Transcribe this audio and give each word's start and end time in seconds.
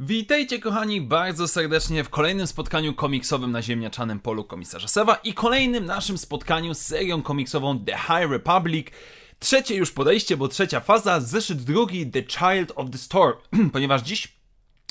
Witajcie 0.00 0.58
kochani 0.58 1.00
bardzo 1.00 1.48
serdecznie 1.48 2.04
w 2.04 2.08
kolejnym 2.08 2.46
spotkaniu 2.46 2.94
komiksowym 2.94 3.52
na 3.52 3.62
ziemniaczanym 3.62 4.20
polu 4.20 4.44
komisarza 4.44 4.88
Sewa 4.88 5.14
i 5.14 5.34
kolejnym 5.34 5.86
naszym 5.86 6.18
spotkaniu 6.18 6.74
z 6.74 6.78
serią 6.78 7.22
komiksową 7.22 7.78
The 7.78 7.98
High 7.98 8.30
Republic. 8.30 8.86
Trzecie 9.38 9.74
już 9.74 9.92
podejście, 9.92 10.36
bo 10.36 10.48
trzecia 10.48 10.80
faza, 10.80 11.20
zeszyt 11.20 11.62
drugi 11.62 12.10
The 12.10 12.22
Child 12.22 12.72
of 12.76 12.90
the 12.90 12.98
Storm, 12.98 13.36
ponieważ 13.72 14.02
dziś 14.02 14.33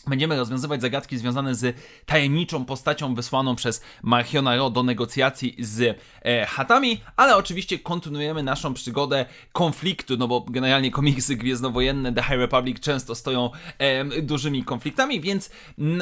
Będziemy 0.08 0.38
rozwiązywać 0.38 0.82
zagadki 0.82 1.18
związane 1.18 1.56
z 1.56 1.78
tajemniczą 2.06 2.66
postacią 2.66 3.16
wysłaną 3.16 3.56
przez 3.56 3.82
Marchiona 4.02 4.56
Ro 4.56 4.70
do 4.70 4.84
negocjacji 4.84 5.56
z 5.60 6.00
e, 6.22 6.46
Hatami, 6.46 7.02
ale 7.16 7.36
oczywiście 7.36 7.80
kontynuujemy 7.80 8.44
naszą 8.44 8.74
przygodę 8.74 9.25
konfliktu, 9.52 10.18
no 10.18 10.28
bo 10.28 10.42
generalnie 10.42 10.92
komiksy 10.92 11.36
gwiezdnowojenne 11.36 12.14
The 12.14 12.24
High 12.24 12.38
Republic 12.38 12.80
często 12.80 13.16
stoją 13.16 13.50
e, 13.78 14.21
dużymi 14.21 14.64
konfliktami, 14.64 15.21
więc 15.21 15.50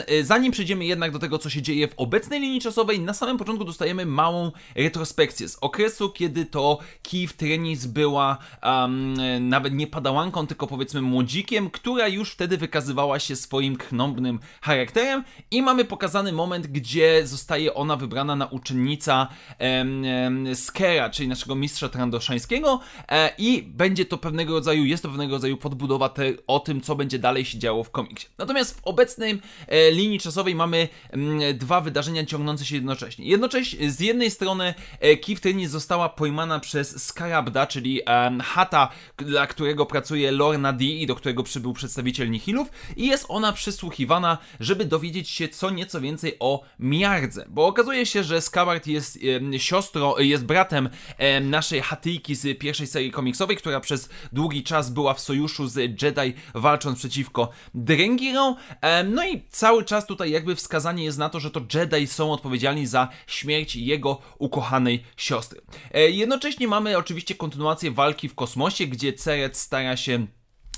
e, 0.08 0.23
zanim 0.23 0.52
przejdziemy 0.52 0.86
jednak 0.86 1.12
do 1.12 1.20
tego, 1.20 1.38
co 1.38 1.50
się 1.50 1.62
dzieje 1.62 1.88
w 1.88 1.94
obecnej 1.98 2.40
linii 2.40 2.62
czasowej, 2.62 3.00
na 3.00 3.14
samym 3.14 3.38
początku 3.38 3.66
dostajemy 3.66 4.06
małą 4.06 4.52
retrospekcję 4.76 5.50
z 5.50 5.58
okresu, 5.62 6.09
kiedy 6.09 6.45
to 6.45 6.80
Kiev 7.04 7.34
Trenis 7.34 7.86
była 7.86 8.38
um, 8.64 9.14
nawet 9.50 9.73
nie 9.73 9.88
padałanką, 9.88 10.48
tylko 10.48 10.68
powiedzmy 10.68 11.02
młodzikiem, 11.02 11.70
która 11.70 12.08
już 12.08 12.31
wtedy 12.31 12.58
wykazywała 12.58 13.20
się 13.20 13.36
swoim 13.36 13.78
knąbnym 13.91 14.40
charakterem 14.62 15.23
i 15.52 15.62
mamy 15.62 15.86
pokazany 15.86 16.31
moment, 16.31 16.68
gdzie 16.68 17.27
zostaje 17.27 17.73
ona 17.73 17.95
wybrana 17.95 18.36
na 18.36 18.45
uczennica 18.45 19.27
em, 19.58 20.05
em, 20.05 20.55
Skera, 20.55 21.09
czyli 21.09 21.30
naszego 21.30 21.55
mistrza 21.55 21.90
trandoszańskiego 21.90 22.80
e, 23.09 23.34
i 23.38 23.64
będzie 23.64 24.06
to 24.06 24.17
pewnego 24.17 24.53
rodzaju, 24.53 24.86
jest 24.86 25.03
to 25.03 25.09
pewnego 25.09 25.36
rodzaju 25.36 25.58
podbudowa 25.58 26.09
te, 26.09 26.23
o 26.47 26.59
tym, 26.59 26.81
co 26.81 26.95
będzie 26.95 27.19
dalej 27.19 27.45
się 27.45 27.59
działo 27.59 27.84
w 27.84 27.89
komiksie. 27.89 28.28
Natomiast 28.38 28.80
w 28.80 28.84
obecnej 28.84 29.42
e, 29.67 29.92
linii 29.92 30.19
czasowej 30.19 30.56
mamy 30.56 30.88
m, 31.09 31.39
dwa 31.53 31.81
wydarzenia 31.81 32.25
ciągnące 32.25 32.66
się 32.66 32.75
jednocześnie. 32.75 33.25
Jednocześnie 33.25 33.92
z 33.92 34.00
jednej 34.00 34.31
strony 34.31 34.73
e, 35.00 35.17
Kiev 35.17 35.42
Trenis 35.42 35.69
została 35.69 36.09
pojmana 36.09 36.59
przez 36.59 37.03
Skarabda, 37.03 37.67
czyli 37.67 38.02
em, 38.06 38.42
Hata, 38.42 38.89
dla 39.17 39.47
którego 39.47 39.86
pracuje 39.86 40.31
Lorna 40.31 40.73
D 40.73 40.86
i 40.86 41.08
do 41.08 41.16
którego 41.16 41.44
przybył 41.44 41.73
przedstawiciel 41.73 42.31
Nihilów 42.31 42.67
i 42.97 43.08
jest 43.08 43.25
ona 43.30 43.53
przysłuchiwana, 43.82 44.38
żeby 44.60 44.86
dowiedzieć 44.86 45.30
się 45.30 45.48
co 45.48 45.70
nieco 45.70 46.02
więcej 46.02 46.36
o 46.40 46.64
Miardze, 46.80 47.46
bo 47.50 47.68
okazuje 47.68 48.06
się, 48.06 48.24
że 48.24 48.42
Skabard 48.42 48.88
jest 48.88 49.18
em, 49.24 49.60
siostrą, 49.60 50.18
jest 50.18 50.46
bratem 50.46 50.90
em, 51.18 51.50
naszej 51.50 51.82
Hatyjki 51.82 52.36
z 52.36 52.59
pierwszej 52.59 52.88
serii 52.88 53.12
komiksowej, 53.12 53.58
która 53.58 53.80
przez 53.80 54.09
długi 54.32 54.64
czas 54.64 54.90
była 54.90 55.14
w 55.14 55.20
sojuszu 55.20 55.68
z 55.68 55.78
Jedi 55.78 56.34
walcząc 56.54 57.00
przeciwko 57.00 57.50
Drengirom. 57.74 58.56
Em, 58.82 59.14
no 59.14 59.28
i 59.28 59.44
cały 59.50 59.86
czas 59.86 60.06
tutaj 60.06 60.32
jakby 60.32 60.56
wskazanie 60.56 61.04
jest 61.04 61.18
na 61.18 61.30
to, 61.30 61.40
że 61.40 61.52
to 61.52 61.62
Jedi 61.74 62.08
są 62.08 62.32
odpowiedzialni 62.34 62.88
za 62.88 63.08
śmierć 63.28 63.76
jego 63.76 64.22
ukochanej 64.38 65.04
siostry. 65.18 65.62
E, 65.94 66.09
jednocześnie 66.09 66.68
mamy 66.68 66.98
oczywiście 66.98 67.36
kontynuację 67.36 67.92
walki 67.92 68.30
w 68.30 68.36
kosmosie, 68.36 68.88
gdzie 68.88 69.14
Ceret 69.14 69.58
stara 69.58 69.98
się 69.98 70.28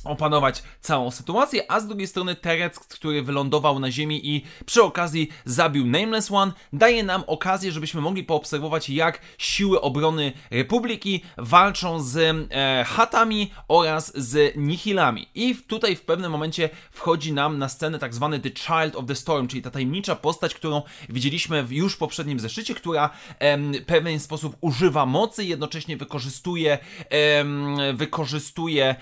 opanować 0.03 0.63
całą 0.81 1.11
sytuację, 1.11 1.71
a 1.71 1.79
z 1.79 1.87
drugiej 1.87 2.07
strony 2.07 2.35
Terec, 2.35 2.79
który 2.79 3.23
wylądował 3.23 3.79
na 3.79 3.91
ziemi 3.91 4.29
i 4.29 4.43
przy 4.65 4.83
okazji 4.83 5.29
zabił 5.45 5.85
Nameless 5.85 6.31
One, 6.31 6.51
daje 6.73 7.03
nam 7.03 7.23
okazję, 7.27 7.71
żebyśmy 7.71 8.01
mogli 8.01 8.23
poobserwować 8.23 8.89
jak 8.89 9.19
siły 9.37 9.81
obrony 9.81 10.33
Republiki 10.51 11.21
walczą 11.37 11.99
z 11.99 12.17
e, 12.17 12.85
Hatami 12.87 13.51
oraz 13.67 14.17
z 14.17 14.57
Nihilami. 14.57 15.27
I 15.35 15.55
tutaj 15.55 15.95
w 15.95 16.01
pewnym 16.01 16.31
momencie 16.31 16.69
wchodzi 16.91 17.33
nam 17.33 17.57
na 17.57 17.69
scenę 17.69 17.99
tak 17.99 18.13
zwany 18.13 18.39
The 18.39 18.49
Child 18.49 18.95
of 18.95 19.05
the 19.05 19.15
Storm, 19.15 19.47
czyli 19.47 19.61
ta 19.61 19.71
tajemnicza 19.71 20.15
postać, 20.15 20.55
którą 20.55 20.81
widzieliśmy 21.09 21.63
w 21.63 21.71
już 21.71 21.97
poprzednim 21.97 22.39
zeszycie, 22.39 22.75
która 22.75 23.09
em, 23.39 23.73
pewien 23.85 24.19
sposób 24.19 24.57
używa 24.61 25.05
mocy, 25.05 25.45
jednocześnie 25.45 25.97
wykorzystuje 25.97 26.77
wykorzystuje 27.93 28.95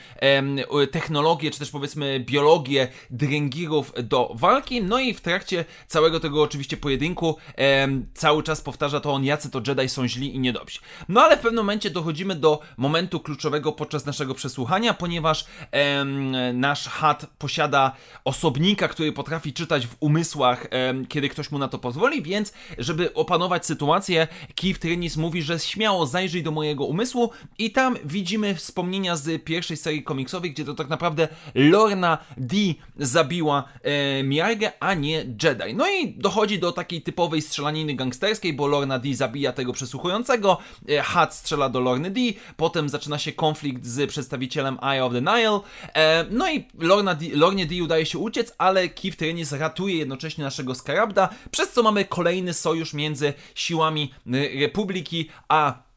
technologię, 0.92 1.52
czy 1.52 1.60
też 1.60 1.72
powiedzmy 1.72 2.20
biologię 2.20 2.88
drengirów 3.10 3.94
do 4.04 4.32
walki. 4.36 4.84
No 4.84 5.00
i 5.00 5.14
w 5.14 5.22
trakcie 5.22 5.66
całego 5.88 6.20
tego 6.20 6.42
oczywiście 6.42 6.78
pojedynku 6.78 7.38
em, 7.56 8.06
cały 8.14 8.44
czas 8.44 8.62
powtarza 8.62 9.00
to 9.00 9.14
on, 9.14 9.26
jacy 9.26 9.50
to 9.50 9.62
Jedi 9.68 9.90
są 9.90 10.08
źli 10.08 10.36
i 10.36 10.40
niedobrzy. 10.40 10.80
No 11.10 11.22
ale 11.22 11.38
w 11.38 11.40
pewnym 11.40 11.64
momencie 11.64 11.90
dochodzimy 11.90 12.36
do 12.36 12.60
momentu 12.78 13.20
kluczowego 13.20 13.72
podczas 13.72 14.06
naszego 14.06 14.34
przesłuchania, 14.34 14.94
ponieważ 14.94 15.46
em, 15.72 16.60
nasz 16.60 16.88
hat 16.88 17.26
posiada 17.38 17.92
osobnika, 18.26 18.88
który 18.88 19.12
potrafi 19.12 19.54
czytać 19.54 19.88
w 19.88 19.96
umysłach, 20.00 20.68
em, 20.70 21.06
kiedy 21.06 21.30
ktoś 21.30 21.52
mu 21.52 21.58
na 21.58 21.68
to 21.68 21.80
pozwoli, 21.80 22.22
więc 22.22 22.54
żeby 22.78 23.14
opanować 23.14 23.66
sytuację, 23.66 24.28
Keith 24.56 24.80
Trenis 24.80 25.18
mówi, 25.18 25.42
że 25.42 25.60
śmiało 25.60 26.06
zajrzyj 26.06 26.44
do 26.44 26.52
mojego 26.52 26.86
umysłu 26.86 27.32
i 27.58 27.72
tam 27.72 27.98
widzimy 28.06 28.56
wspomnienia 28.56 29.16
z 29.16 29.44
pierwszej 29.44 29.78
serii 29.78 30.04
komiksowej, 30.04 30.52
gdzie 30.52 30.66
to 30.66 30.74
tak 30.82 30.90
naprawdę 30.90 31.28
Lorna 31.56 32.18
D 32.38 32.56
zabiła 32.98 33.64
e, 33.84 34.24
Miargę, 34.24 34.72
a 34.80 34.94
nie 34.94 35.18
Jedi. 35.18 35.76
No 35.76 35.90
i 35.90 36.14
dochodzi 36.14 36.60
do 36.60 36.72
takiej 36.72 37.02
typowej 37.02 37.42
strzelaniny 37.42 37.94
gangsterskiej, 37.94 38.54
bo 38.54 38.68
Lorna 38.68 39.00
D 39.00 39.16
zabija 39.16 39.54
tego 39.54 39.74
przesłuchującego, 39.74 40.58
e, 40.90 41.02
Hat 41.02 41.36
strzela 41.36 41.70
do 41.70 41.80
Lorny 41.80 42.12
D, 42.12 42.22
potem 42.58 42.90
zaczyna 42.90 43.20
się 43.20 43.32
konflikt 43.32 43.86
z 43.86 44.10
przedstawicielem 44.10 44.78
Eye 44.84 45.06
of 45.06 45.14
the 45.14 45.22
Nile, 45.22 45.60
e, 45.96 46.26
no 46.30 46.52
i 46.52 46.66
Lorna 46.80 47.16
D, 47.16 47.26
Lornie 47.34 47.66
D 47.66 47.84
udaje 47.84 48.06
się 48.06 48.18
uciec, 48.18 48.54
ale 48.58 48.90
Keith 48.90 49.18
Trenis 49.18 49.52
ratuje 49.52 49.96
jednocześnie 49.96 50.44
naszego 50.44 50.76
Skarabda, 50.76 51.30
przez 51.52 51.72
co 51.72 51.84
mamy 51.84 52.06
kolejny 52.06 52.54
sojusz 52.54 52.94
między 52.94 53.34
siłami 53.56 54.14
e, 54.28 54.60
Republiki 54.60 55.30
a 55.50 55.91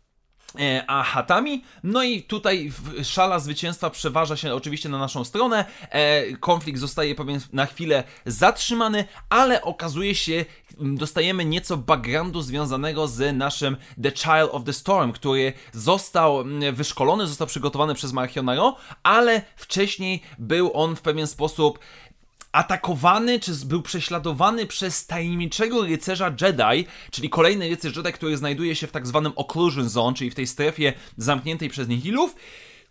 a 0.87 1.03
Hatami. 1.03 1.65
No 1.83 2.03
i 2.03 2.23
tutaj 2.23 2.73
szala 3.03 3.39
zwycięstwa 3.39 3.91
przeważa 3.91 4.37
się 4.37 4.55
oczywiście 4.55 4.89
na 4.89 4.99
naszą 4.99 5.25
stronę. 5.25 5.65
E, 5.91 6.37
konflikt 6.37 6.79
zostaje 6.79 7.15
pewien 7.15 7.41
na 7.53 7.67
chwilę 7.67 8.05
zatrzymany, 8.27 9.05
ale 9.29 9.63
okazuje 9.63 10.15
się, 10.15 10.45
dostajemy 10.81 11.45
nieco 11.45 11.77
backgroundu 11.77 12.43
związanego 12.43 13.09
z 13.09 13.37
naszym 13.37 13.77
The 14.03 14.13
Child 14.13 14.49
of 14.51 14.65
the 14.65 14.73
Storm, 14.73 15.13
który 15.13 15.53
został 15.73 16.45
wyszkolony, 16.73 17.27
został 17.27 17.47
przygotowany 17.47 17.95
przez 17.95 18.13
Marchiona 18.13 18.55
Ro, 18.55 18.77
ale 19.03 19.43
wcześniej 19.57 20.23
był 20.39 20.71
on 20.75 20.97
w 20.97 21.01
pewien 21.01 21.27
sposób 21.27 21.79
atakowany, 22.55 23.41
czy 23.41 23.53
był 23.65 23.83
prześladowany 23.83 24.67
przez 24.67 25.07
tajemniczego 25.07 25.83
rycerza 25.83 26.35
Jedi, 26.41 26.87
czyli 27.11 27.31
kolejny 27.31 27.69
rycerz 27.69 27.97
Jedi, 27.97 28.13
który 28.13 28.37
znajduje 28.37 28.77
się 28.77 28.87
w 28.87 28.93
tak 28.93 29.07
zwanym 29.07 29.33
Occlusion 29.37 29.89
Zone, 29.89 30.17
czyli 30.17 30.31
w 30.31 30.35
tej 30.35 30.47
strefie 30.47 30.93
zamkniętej 31.17 31.69
przez 31.69 31.89
Nihilów, 31.89 32.37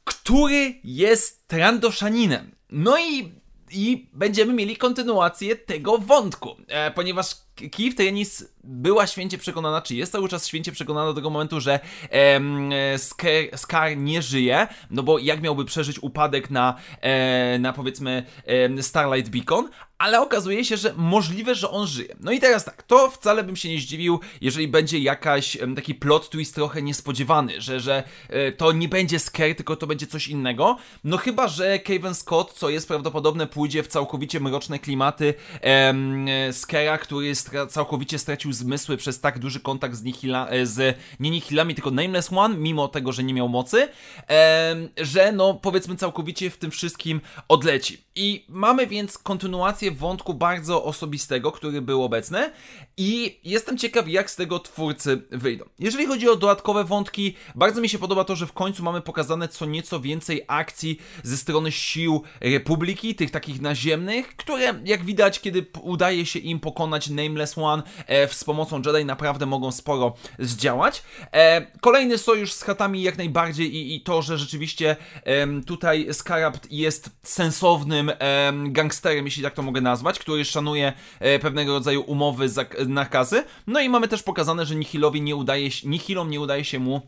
który 0.03 0.75
jest 0.83 1.47
Trandoszaninem. 1.47 2.55
No 2.69 2.97
i, 2.99 3.31
i 3.71 4.09
będziemy 4.13 4.53
mieli 4.53 4.77
kontynuację 4.77 5.55
tego 5.55 5.97
wątku, 5.97 6.55
e, 6.67 6.91
ponieważ 6.91 7.35
Keith 7.55 7.95
Trenis 7.97 8.45
była 8.63 9.07
święcie 9.07 9.37
przekonana, 9.37 9.81
czy 9.81 9.95
jest 9.95 10.11
cały 10.11 10.29
czas 10.29 10.47
święcie 10.47 10.71
przekonana 10.71 11.05
do 11.05 11.13
tego 11.13 11.29
momentu, 11.29 11.59
że 11.59 11.79
em, 12.09 12.69
e, 12.71 13.57
Scar, 13.57 13.97
nie 13.97 14.21
żyje, 14.21 14.67
no 14.89 15.03
bo 15.03 15.19
jak 15.19 15.41
miałby 15.41 15.65
przeżyć 15.65 16.03
upadek 16.03 16.49
na, 16.49 16.75
e, 17.01 17.59
na 17.59 17.73
powiedzmy 17.73 18.25
em, 18.45 18.83
Starlight 18.83 19.31
Beacon, 19.31 19.69
ale 19.97 20.21
okazuje 20.21 20.65
się, 20.65 20.77
że 20.77 20.93
możliwe, 20.97 21.55
że 21.55 21.69
on 21.69 21.87
żyje. 21.87 22.15
No 22.19 22.31
i 22.31 22.39
teraz 22.39 22.65
tak, 22.65 22.83
to 22.83 23.09
wcale 23.09 23.43
bym 23.43 23.55
się 23.55 23.69
nie 23.69 23.79
zdziwił, 23.79 24.19
jeżeli 24.41 24.67
będzie 24.67 24.99
jakaś 24.99 25.57
taki 25.75 25.95
plot 25.95 26.29
twist 26.29 26.55
trochę 26.55 26.81
niespodziewany, 26.81 27.61
że, 27.61 27.79
że 27.79 28.03
e, 28.29 28.51
to 28.51 28.71
nie 28.71 28.87
będzie 28.87 29.19
Scare, 29.19 29.55
tylko 29.55 29.75
to 29.75 29.87
będzie 29.87 30.07
coś 30.07 30.27
innego. 30.27 30.77
No 31.03 31.17
chyba, 31.17 31.47
że 31.47 31.79
Kevin 31.79 32.13
Scott, 32.13 32.53
co 32.53 32.69
jest 32.69 32.87
prawdopodobne, 32.87 33.47
pójdzie 33.47 33.83
w 33.83 33.87
całkowicie 33.87 34.39
mroczne 34.39 34.79
klimaty 34.79 35.33
em, 35.61 36.25
e, 36.27 36.97
który 36.97 37.35
stra- 37.43 37.67
całkowicie 37.67 38.19
stracił 38.19 38.53
zmysły 38.53 38.97
przez 38.97 39.19
tak 39.19 39.39
duży 39.39 39.59
kontakt 39.59 39.95
z, 39.95 40.03
Nihila, 40.03 40.47
e, 40.47 40.65
z 40.65 40.97
nie 41.19 41.29
Nihilami, 41.29 41.75
tylko 41.75 41.91
Nameless 41.91 42.33
One, 42.33 42.57
mimo 42.57 42.87
tego, 42.87 43.11
że 43.11 43.23
nie 43.23 43.33
miał 43.33 43.49
mocy, 43.49 43.89
em, 44.27 44.89
że 44.97 45.31
no 45.31 45.53
powiedzmy 45.53 45.95
całkowicie 45.95 46.49
w 46.49 46.57
tym 46.57 46.71
wszystkim 46.71 47.21
odleci. 47.47 48.03
I 48.15 48.45
mamy 48.49 48.87
więc 48.87 49.17
kontynuację 49.17 49.91
wątku 49.91 50.33
bardzo 50.33 50.83
osobistego, 50.83 51.51
który 51.51 51.81
był 51.81 52.03
obecny 52.03 52.51
i 52.97 53.39
jestem 53.43 53.77
ciekaw, 53.77 54.07
jak 54.07 54.31
z 54.31 54.35
tego 54.35 54.59
twórcy 54.59 55.21
wyjdą. 55.31 55.65
Jeżeli 55.79 56.05
chodzi 56.05 56.29
o 56.29 56.35
dodatkowe 56.35 56.83
wątki, 56.83 57.35
bardzo 57.55 57.81
mi 57.81 57.89
się 57.89 57.99
podoba 57.99 58.23
to, 58.23 58.35
że 58.35 58.47
w 58.47 58.53
końcu 58.53 58.83
mamy 58.83 59.01
pokazane 59.01 59.47
co 59.47 59.65
nieco 59.65 59.99
więcej 59.99 60.41
akcji 60.47 60.99
ze 61.23 61.37
strony 61.37 61.71
sił 61.71 62.23
Republiki, 62.41 63.15
tych 63.15 63.31
takich 63.31 63.61
naziemnych, 63.61 64.35
które 64.35 64.73
jak 64.85 65.05
widać, 65.05 65.39
kiedy 65.39 65.65
udaje 65.81 66.25
się 66.25 66.39
im 66.39 66.59
pokonać 66.59 67.09
Nameless 67.09 67.32
Nameless 67.33 67.57
One 67.57 67.83
e, 68.07 68.27
z 68.27 68.43
pomocą 68.43 68.81
Jedi 68.85 69.05
naprawdę 69.05 69.45
mogą 69.45 69.71
sporo 69.71 70.13
zdziałać. 70.39 71.03
E, 71.33 71.67
kolejny 71.81 72.17
sojusz 72.17 72.53
z 72.53 72.63
chatami 72.63 73.01
jak 73.01 73.17
najbardziej 73.17 73.75
i, 73.75 73.95
i 73.95 74.01
to, 74.01 74.21
że 74.21 74.37
rzeczywiście 74.37 74.95
em, 75.23 75.63
tutaj 75.63 76.07
Scarab 76.11 76.57
jest 76.71 77.09
sensownym 77.23 78.11
em, 78.19 78.73
gangsterem, 78.73 79.25
jeśli 79.25 79.43
tak 79.43 79.53
to 79.53 79.61
mogę 79.61 79.81
nazwać, 79.81 80.19
który 80.19 80.45
szanuje 80.45 80.93
e, 81.19 81.39
pewnego 81.39 81.73
rodzaju 81.73 82.01
umowy, 82.01 82.47
nakazy. 82.87 83.43
No 83.67 83.79
i 83.79 83.89
mamy 83.89 84.07
też 84.07 84.23
pokazane, 84.23 84.65
że 84.65 84.75
Nihilowi 84.75 85.21
nie 85.21 85.35
udaje 85.35 85.71
się, 85.71 85.89
Nihilom 85.89 86.29
nie 86.29 86.41
udaje 86.41 86.63
się 86.63 86.79
mu 86.79 87.01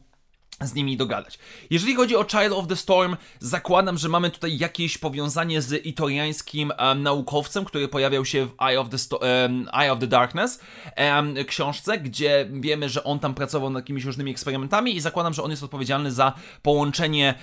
z 0.61 0.73
nimi 0.73 0.97
dogadać. 0.97 1.39
Jeżeli 1.69 1.95
chodzi 1.95 2.15
o 2.15 2.23
Child 2.23 2.53
of 2.53 2.67
the 2.67 2.75
Storm, 2.75 3.15
zakładam, 3.39 3.97
że 3.97 4.09
mamy 4.09 4.29
tutaj 4.29 4.57
jakieś 4.57 4.97
powiązanie 4.97 5.61
z 5.61 5.85
itoriańskim 5.85 6.71
em, 6.77 7.03
naukowcem, 7.03 7.65
który 7.65 7.87
pojawiał 7.87 8.25
się 8.25 8.45
w 8.45 8.53
Eye 8.61 8.79
of 8.79 8.89
the, 8.89 8.97
Sto- 8.97 9.21
em, 9.21 9.69
Eye 9.73 9.91
of 9.91 9.99
the 9.99 10.07
Darkness 10.07 10.59
em, 10.95 11.35
książce, 11.47 11.97
gdzie 11.97 12.49
wiemy, 12.51 12.89
że 12.89 13.03
on 13.03 13.19
tam 13.19 13.33
pracował 13.33 13.69
nad 13.69 13.83
jakimiś 13.83 14.03
różnymi 14.03 14.31
eksperymentami 14.31 14.95
i 14.95 15.01
zakładam, 15.01 15.33
że 15.33 15.43
on 15.43 15.51
jest 15.51 15.63
odpowiedzialny 15.63 16.11
za 16.11 16.33
połączenie 16.61 17.33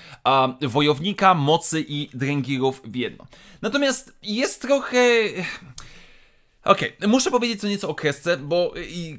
wojownika, 0.60 1.34
mocy 1.34 1.84
i 1.88 2.08
drengirów 2.14 2.82
w 2.84 2.96
jedno. 2.96 3.26
Natomiast 3.62 4.12
jest 4.22 4.62
trochę... 4.62 4.98
Okej, 6.64 6.92
muszę 7.06 7.30
powiedzieć 7.30 7.60
co 7.60 7.68
nieco 7.68 7.88
o 7.88 7.94
kresce, 7.94 8.36
bo 8.36 8.74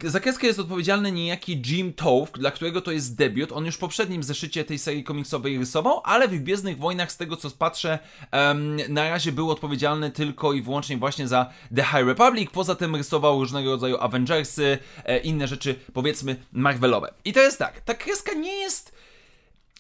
za 0.06 0.20
kreskę 0.20 0.48
jest 0.48 0.60
odpowiedzialny 0.60 1.12
niejaki 1.12 1.62
Jim 1.66 1.94
Tove, 1.94 2.32
dla 2.32 2.52
którego 2.52 2.82
to 2.82 2.92
jest 2.92 3.16
debiut. 3.16 3.52
On 3.52 3.66
już 3.66 3.76
w 3.76 3.80
poprzednim 3.80 4.24
zeszycie 4.24 4.66
tej 4.66 4.80
serii 4.80 5.04
komiksowej 5.04 5.58
rysował, 5.58 6.02
ale 6.04 6.28
w 6.28 6.44
Gwiezdnych 6.44 6.78
Wojnach, 6.78 7.12
z 7.12 7.18
tego 7.18 7.38
co 7.38 7.52
patrzę, 7.52 8.00
em, 8.32 8.78
na 8.90 9.10
razie 9.10 9.32
był 9.32 9.52
odpowiedzialny 9.52 10.12
tylko 10.12 10.54
i 10.54 10.62
wyłącznie 10.62 10.98
właśnie 10.98 11.28
za 11.28 11.50
The 11.76 11.84
High 11.84 12.08
Republic. 12.08 12.50
Poza 12.52 12.76
tym 12.76 12.96
rysował 12.96 13.40
różnego 13.40 13.72
rodzaju 13.72 13.98
Avengersy, 14.00 14.78
e, 15.06 15.18
inne 15.20 15.48
rzeczy, 15.48 15.76
powiedzmy, 15.94 16.36
Marvelowe. 16.52 17.14
I 17.26 17.34
to 17.34 17.42
jest 17.42 17.60
tak, 17.60 17.82
ta 17.82 17.94
kreska 17.94 18.34
nie 18.34 18.54
jest 18.54 18.94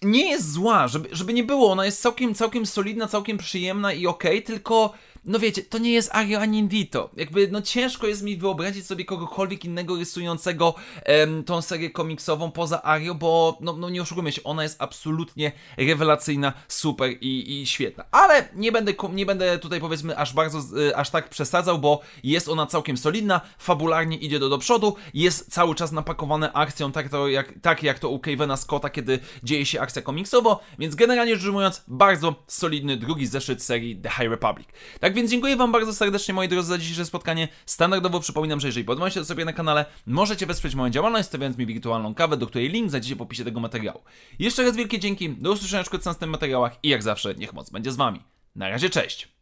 nie 0.01 0.29
jest 0.29 0.51
zła, 0.51 0.87
żeby, 0.87 1.09
żeby 1.11 1.33
nie 1.33 1.43
było, 1.43 1.71
ona 1.71 1.85
jest 1.85 2.01
całkiem, 2.01 2.35
całkiem 2.35 2.65
solidna, 2.65 3.07
całkiem 3.07 3.37
przyjemna 3.37 3.93
i 3.93 4.07
okej, 4.07 4.43
tylko 4.43 4.93
no 5.25 5.39
wiecie, 5.39 5.63
to 5.63 5.77
nie 5.77 5.91
jest 5.91 6.15
Ario 6.15 6.39
ani 6.39 6.59
Indito. 6.59 7.09
Jakby, 7.17 7.47
no 7.47 7.61
ciężko 7.61 8.07
jest 8.07 8.23
mi 8.23 8.37
wyobrazić 8.37 8.85
sobie 8.85 9.05
kogokolwiek 9.05 9.65
innego 9.65 9.95
rysującego 9.95 10.75
em, 11.03 11.43
tą 11.43 11.61
serię 11.61 11.89
komiksową 11.89 12.51
poza 12.51 12.83
Ario, 12.83 13.15
bo 13.15 13.57
no, 13.61 13.73
no 13.73 13.89
nie 13.89 14.01
oszukujmy 14.01 14.31
się, 14.31 14.43
ona 14.43 14.63
jest 14.63 14.81
absolutnie 14.81 15.51
rewelacyjna, 15.77 16.53
super 16.67 17.11
i, 17.21 17.61
i 17.61 17.67
świetna. 17.67 18.05
Ale 18.11 18.49
nie 18.55 18.71
będę, 18.71 18.93
nie 19.13 19.25
będę 19.25 19.59
tutaj 19.59 19.79
powiedzmy 19.79 20.17
aż 20.17 20.33
bardzo, 20.33 20.79
y, 20.79 20.95
aż 20.95 21.09
tak 21.09 21.29
przesadzał, 21.29 21.79
bo 21.79 22.01
jest 22.23 22.49
ona 22.49 22.65
całkiem 22.65 22.97
solidna, 22.97 23.41
fabularnie 23.57 24.17
idzie 24.17 24.39
do, 24.39 24.49
do 24.49 24.57
przodu, 24.57 24.95
jest 25.13 25.51
cały 25.51 25.75
czas 25.75 25.91
napakowane 25.91 26.53
akcją, 26.53 26.91
tak, 26.91 27.09
to 27.09 27.27
jak, 27.27 27.53
tak 27.61 27.83
jak 27.83 27.99
to 27.99 28.09
u 28.09 28.19
Kevena 28.19 28.57
Scotta, 28.57 28.89
kiedy 28.89 29.19
dzieje 29.43 29.65
się 29.65 29.81
akcja 29.81 30.01
komiksowo, 30.01 30.59
więc 30.79 30.95
generalnie 30.95 31.35
rzecz 31.35 31.45
ujmując, 31.45 31.83
bardzo 31.87 32.35
solidny 32.47 32.97
drugi 32.97 33.27
zeszyt 33.27 33.63
serii 33.63 33.95
The 33.95 34.09
High 34.09 34.29
Republic. 34.29 34.67
Tak 34.99 35.12
więc 35.13 35.31
dziękuję 35.31 35.55
Wam 35.55 35.71
bardzo 35.71 35.93
serdecznie, 35.93 36.33
moi 36.33 36.47
drodzy, 36.47 36.67
za 36.67 36.77
dzisiejsze 36.77 37.05
spotkanie. 37.05 37.47
Standardowo 37.65 38.19
przypominam, 38.19 38.59
że 38.59 38.67
jeżeli 38.67 38.85
podoba 38.85 39.09
się 39.09 39.19
to 39.19 39.25
sobie 39.25 39.45
na 39.45 39.53
kanale, 39.53 39.85
możecie 40.05 40.45
wesprzeć 40.45 40.75
moją 40.75 40.89
działalność, 40.89 41.27
stawiając 41.27 41.57
mi 41.57 41.65
wirtualną 41.65 42.15
kawę, 42.15 42.37
do 42.37 42.47
której 42.47 42.69
link 42.69 42.89
znajdziecie 42.89 43.15
w 43.15 43.21
opisie 43.21 43.43
tego 43.43 43.59
materiału. 43.59 44.03
Jeszcze 44.39 44.63
raz 44.63 44.75
wielkie 44.75 44.99
dzięki, 44.99 45.29
do 45.29 45.51
usłyszenia 45.51 45.83
w 45.83 45.91
następnych 45.91 46.29
materiałach 46.29 46.73
i 46.83 46.89
jak 46.89 47.03
zawsze, 47.03 47.35
niech 47.35 47.53
moc 47.53 47.69
będzie 47.69 47.91
z 47.91 47.95
Wami. 47.95 48.23
Na 48.55 48.69
razie, 48.69 48.89
cześć! 48.89 49.33